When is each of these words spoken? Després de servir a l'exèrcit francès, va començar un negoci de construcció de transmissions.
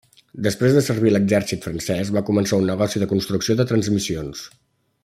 Després 0.45 0.77
de 0.77 0.81
servir 0.85 1.11
a 1.13 1.13
l'exèrcit 1.15 1.67
francès, 1.69 2.11
va 2.17 2.25
començar 2.31 2.61
un 2.63 2.67
negoci 2.71 3.05
de 3.05 3.13
construcció 3.15 3.61
de 3.61 3.71
transmissions. 3.75 4.47